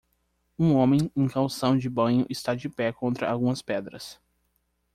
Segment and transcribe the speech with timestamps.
[0.57, 4.19] Um homem em calção de banho está de pé contra algumas pedras.